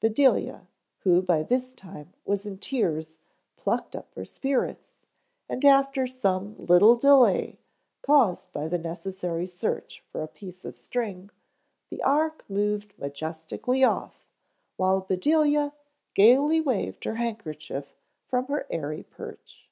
[0.00, 0.68] Bedelia,
[0.98, 3.18] who by this time was in tears,
[3.56, 4.92] plucked up her spirits,
[5.48, 7.58] and after some little delay,
[8.02, 11.30] caused by the necessary search for a piece of string,
[11.88, 14.26] the ark moved majestically off,
[14.76, 15.72] while Bedelia
[16.12, 17.96] gaily waved her handkerchief
[18.26, 19.70] from her airy perch.